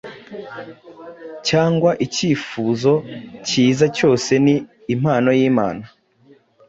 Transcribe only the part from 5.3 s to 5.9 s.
y’Imana.